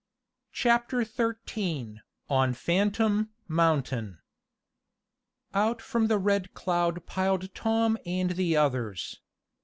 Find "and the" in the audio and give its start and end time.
8.03-8.57